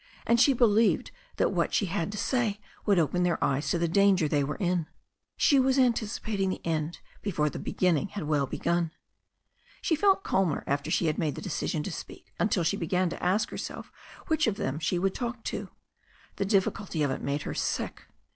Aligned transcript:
And 0.25 0.41
she 0.41 0.53
believed 0.53 1.11
that 1.37 1.51
what 1.51 1.75
she 1.75 1.85
had 1.85 2.11
to 2.11 2.17
say 2.17 2.59
would 2.87 2.97
open 2.97 3.21
their 3.21 3.37
eyes 3.43 3.69
to 3.69 3.77
the 3.77 3.87
danger 3.87 4.27
they 4.27 4.43
were 4.43 4.55
in. 4.55 4.87
She 5.37 5.59
was 5.59 5.77
anticipating 5.77 6.49
the 6.49 6.61
end 6.65 6.97
before 7.21 7.51
the 7.51 7.59
beginning 7.59 8.07
had 8.07 8.23
well 8.23 8.47
begun. 8.47 8.89
She 9.79 9.95
felt 9.95 10.23
calmer 10.23 10.63
after 10.65 10.89
she 10.89 11.05
had 11.05 11.19
made 11.19 11.35
the 11.35 11.39
decision 11.41 11.83
to 11.83 11.91
speak 11.91 12.33
until 12.39 12.63
she 12.63 12.77
began 12.77 13.09
to 13.11 13.23
ask 13.23 13.51
herself 13.51 13.91
which 14.25 14.47
of 14.47 14.55
them 14.55 14.79
she 14.79 14.97
would 14.97 15.13
talk 15.13 15.43
to. 15.43 15.69
The 16.37 16.45
difficulty 16.45 17.03
of 17.03 17.11
it 17.11 17.21
made 17.21 17.43
her 17.43 17.53
sick. 17.53 18.05